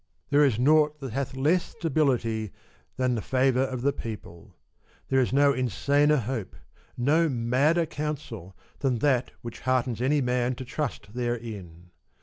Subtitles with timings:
[0.31, 2.51] There is nought that hath less stability
[2.97, 4.55] than the favour of the people;
[5.09, 6.55] there is no insaner hope,
[6.97, 11.91] no madder counsel, than that which heartens any man to trust therein.